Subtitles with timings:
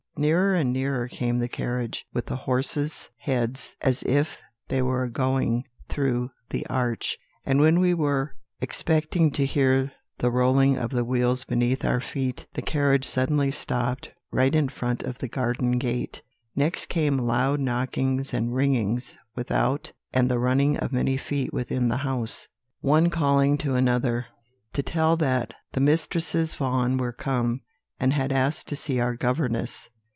[0.17, 5.09] "Nearer and nearer came the carriage, with the horses' heads as if they were a
[5.09, 11.03] going through the arch; and when we were expecting to hear the rolling of the
[11.05, 16.21] wheels beneath our feet, the carriage suddenly stopped right in front of the garden gate.
[16.55, 21.97] "Next came loud knockings and ringings without, and the running of many feet within the
[21.97, 22.47] house,
[22.81, 24.27] one calling to another,
[24.73, 27.61] to tell that the Mistresses Vaughan were come,
[27.99, 29.89] and had asked to see our governess.